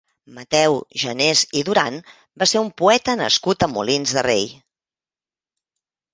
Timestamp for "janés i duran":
1.01-1.99